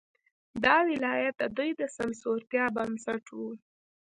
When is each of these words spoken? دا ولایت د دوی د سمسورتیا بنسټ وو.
دا 0.63 0.75
ولایت 0.91 1.33
د 1.39 1.43
دوی 1.57 1.71
د 1.79 1.81
سمسورتیا 1.97 2.65
بنسټ 2.75 3.25
وو. 3.37 3.51